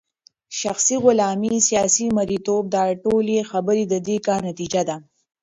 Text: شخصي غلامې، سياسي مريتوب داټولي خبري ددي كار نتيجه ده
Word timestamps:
شخصي 0.59 0.95
غلامې، 1.03 1.51
سياسي 1.67 2.05
مريتوب 2.17 2.63
داټولي 2.75 3.37
خبري 3.49 3.83
ددي 3.93 4.17
كار 4.25 4.39
نتيجه 4.49 4.81
ده 4.89 4.95